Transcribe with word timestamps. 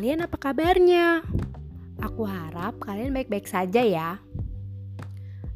kalian 0.00 0.24
apa 0.24 0.40
kabarnya? 0.40 1.20
Aku 2.00 2.24
harap 2.24 2.80
kalian 2.80 3.12
baik-baik 3.12 3.44
saja 3.44 3.84
ya. 3.84 4.16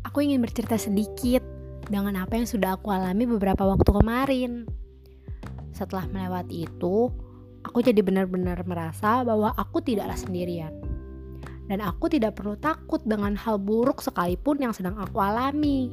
Aku 0.04 0.20
ingin 0.20 0.44
bercerita 0.44 0.76
sedikit 0.76 1.40
dengan 1.88 2.12
apa 2.20 2.36
yang 2.36 2.44
sudah 2.44 2.76
aku 2.76 2.92
alami 2.92 3.24
beberapa 3.24 3.64
waktu 3.64 3.88
kemarin. 3.88 4.68
Setelah 5.72 6.04
melewati 6.12 6.68
itu, 6.68 7.08
aku 7.64 7.80
jadi 7.80 8.04
benar-benar 8.04 8.60
merasa 8.68 9.24
bahwa 9.24 9.56
aku 9.56 9.80
tidaklah 9.80 10.12
sendirian. 10.12 10.76
Dan 11.64 11.80
aku 11.80 12.12
tidak 12.12 12.36
perlu 12.36 12.60
takut 12.60 13.00
dengan 13.00 13.40
hal 13.40 13.56
buruk 13.56 14.04
sekalipun 14.04 14.60
yang 14.60 14.76
sedang 14.76 15.00
aku 15.00 15.24
alami. 15.24 15.88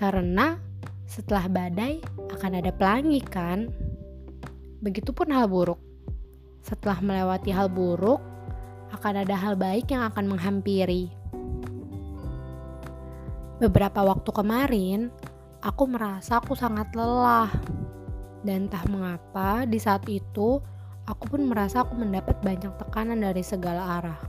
Karena 0.00 0.56
setelah 1.04 1.44
badai 1.44 2.00
akan 2.32 2.52
ada 2.56 2.72
pelangi 2.72 3.20
kan? 3.20 3.68
Begitupun 4.80 5.28
hal 5.28 5.44
buruk. 5.44 5.92
Setelah 6.64 6.96
melewati 7.04 7.52
hal 7.52 7.68
buruk, 7.68 8.24
akan 8.88 9.20
ada 9.20 9.36
hal 9.36 9.52
baik 9.52 9.92
yang 9.92 10.00
akan 10.08 10.32
menghampiri. 10.32 11.12
Beberapa 13.60 14.00
waktu 14.00 14.30
kemarin, 14.32 15.12
aku 15.60 15.84
merasa 15.84 16.40
aku 16.40 16.56
sangat 16.56 16.88
lelah. 16.96 17.52
Dan 18.40 18.72
entah 18.72 18.80
mengapa, 18.88 19.68
di 19.68 19.76
saat 19.76 20.08
itu 20.08 20.56
aku 21.04 21.36
pun 21.36 21.44
merasa 21.44 21.84
aku 21.84 22.00
mendapat 22.00 22.40
banyak 22.40 22.72
tekanan 22.80 23.20
dari 23.20 23.44
segala 23.44 24.00
arah. 24.00 24.20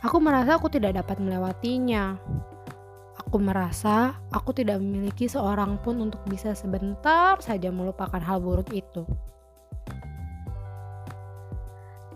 Aku 0.00 0.24
merasa 0.24 0.56
aku 0.56 0.72
tidak 0.72 0.96
dapat 1.04 1.20
melewatinya. 1.20 2.16
Aku 3.28 3.36
merasa 3.36 4.16
aku 4.32 4.56
tidak 4.56 4.80
memiliki 4.80 5.28
seorang 5.28 5.76
pun 5.84 6.00
untuk 6.00 6.24
bisa 6.24 6.56
sebentar 6.56 7.36
saja 7.44 7.68
melupakan 7.68 8.24
hal 8.24 8.40
buruk 8.40 8.72
itu. 8.72 9.04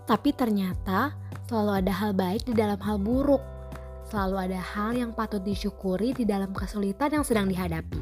Tapi 0.03 0.35
ternyata 0.35 1.15
selalu 1.47 1.71
ada 1.83 1.93
hal 1.95 2.11
baik 2.11 2.43
di 2.47 2.53
dalam 2.53 2.79
hal 2.83 2.99
buruk. 2.99 3.39
Selalu 4.11 4.51
ada 4.51 4.59
hal 4.59 4.93
yang 4.93 5.15
patut 5.15 5.41
disyukuri 5.41 6.13
di 6.13 6.27
dalam 6.27 6.51
kesulitan 6.51 7.09
yang 7.19 7.25
sedang 7.25 7.47
dihadapi. 7.49 8.01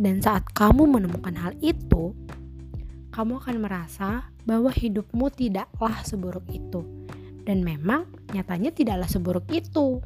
Dan 0.00 0.24
saat 0.24 0.48
kamu 0.56 0.88
menemukan 0.88 1.36
hal 1.36 1.52
itu, 1.60 2.16
kamu 3.12 3.36
akan 3.42 3.56
merasa 3.60 4.32
bahwa 4.48 4.72
hidupmu 4.72 5.28
tidaklah 5.34 6.00
seburuk 6.06 6.46
itu 6.48 6.80
dan 7.44 7.66
memang 7.66 8.06
nyatanya 8.30 8.70
tidaklah 8.70 9.08
seburuk 9.10 9.46
itu. 9.50 10.00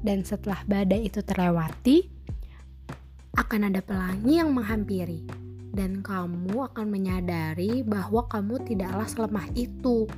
Dan 0.00 0.24
setelah 0.24 0.64
badai 0.64 1.06
itu 1.06 1.20
terlewati, 1.20 2.08
akan 3.36 3.70
ada 3.70 3.80
pelangi 3.84 4.40
yang 4.40 4.50
menghampiri, 4.50 5.22
dan 5.70 6.02
kamu 6.02 6.66
akan 6.70 6.86
menyadari 6.90 7.86
bahwa 7.86 8.26
kamu 8.26 8.62
tidaklah 8.66 9.06
selemah 9.06 9.46
itu, 9.54 10.10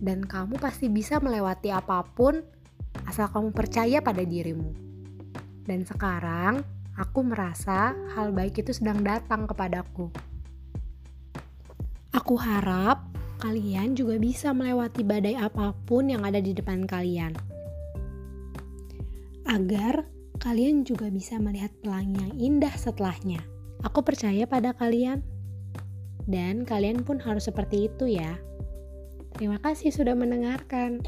dan 0.00 0.24
kamu 0.24 0.56
pasti 0.56 0.88
bisa 0.88 1.20
melewati 1.20 1.72
apa 1.72 2.04
pun 2.04 2.40
asal 3.04 3.28
kamu 3.28 3.52
percaya 3.52 4.00
pada 4.00 4.24
dirimu. 4.24 4.72
Dan 5.66 5.84
sekarang, 5.84 6.64
aku 6.96 7.20
merasa 7.26 7.92
hal 8.16 8.32
baik 8.32 8.64
itu 8.64 8.72
sedang 8.72 9.04
datang 9.04 9.44
kepadaku. 9.44 10.08
Aku 12.16 12.40
harap 12.40 13.04
kalian 13.36 13.92
juga 13.92 14.16
bisa 14.16 14.56
melewati 14.56 15.04
badai 15.04 15.36
apa 15.36 15.76
pun 15.84 16.08
yang 16.08 16.24
ada 16.24 16.40
di 16.40 16.56
depan 16.56 16.88
kalian. 16.88 17.36
Agar 19.46 20.08
kalian 20.40 20.82
juga 20.88 21.12
bisa 21.12 21.36
melihat 21.36 21.70
pelangi 21.84 22.16
yang 22.16 22.34
indah 22.34 22.74
setelahnya. 22.74 23.55
Aku 23.86 24.02
percaya 24.02 24.50
pada 24.50 24.74
kalian. 24.74 25.22
Dan 26.26 26.66
kalian 26.66 27.06
pun 27.06 27.22
harus 27.22 27.46
seperti 27.46 27.86
itu 27.86 28.18
ya. 28.18 28.34
Terima 29.38 29.62
kasih 29.62 29.94
sudah 29.94 30.18
mendengarkan. 30.18 31.06